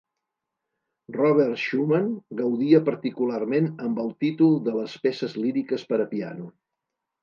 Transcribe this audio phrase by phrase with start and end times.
[1.17, 2.09] Robert Schumann
[2.41, 6.55] gaudia particularment amb el títol de les peces líriques per a piano.